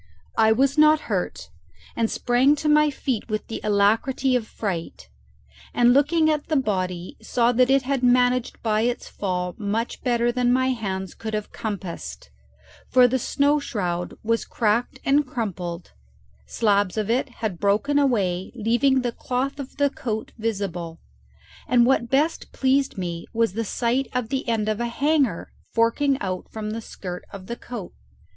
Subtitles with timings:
[0.39, 1.51] I was not hurt,
[1.95, 5.07] and sprang to my feet with the alacrity of fright,
[5.75, 10.31] and looking at the body saw that it had managed by its fall much better
[10.31, 12.31] than my hands could have compassed;
[12.89, 15.91] for the snow shroud was cracked and crumpled,
[16.47, 20.99] slabs of it had broken away leaving the cloth of the coat visible,
[21.67, 26.19] and what best pleased me was the sight of the end of a hanger forking
[26.21, 27.93] out from the skirt of the coat.